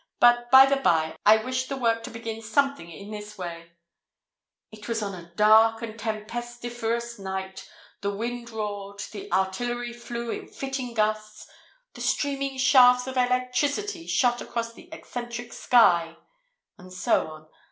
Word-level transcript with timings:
But, 0.19 0.49
by 0.49 0.65
the 0.65 0.77
bye, 0.77 1.15
I 1.27 1.37
wish 1.37 1.67
the 1.67 1.77
work 1.77 2.01
to 2.05 2.09
begin 2.09 2.41
something 2.41 2.89
in 2.89 3.11
this 3.11 3.37
way—'_It 3.37 4.87
was 4.87 5.03
on 5.03 5.13
a 5.13 5.31
dark 5.35 5.83
and 5.83 5.93
tempestiferous 5.95 7.19
night—the 7.19 8.09
wind 8.09 8.49
roared—the 8.49 9.31
artillery 9.31 9.93
flew 9.93 10.31
in 10.31 10.47
fitting 10.47 10.95
gusts—the 10.95 12.01
streaming 12.01 12.57
shafts 12.57 13.05
of 13.05 13.15
electricity 13.15 14.07
shot 14.07 14.41
across 14.41 14.73
the 14.73 14.91
eccentric 14.91 15.51
sky_,'—and 15.53 16.91
so 16.91 17.27
on. 17.27 17.47